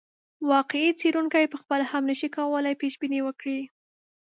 واقعي 0.51 0.89
څېړونکی 0.99 1.51
پخپله 1.53 1.85
هم 1.91 2.03
نه 2.09 2.15
شي 2.19 2.27
کولای 2.37 2.79
پیشبیني 2.81 3.19
وکړي. 3.23 3.59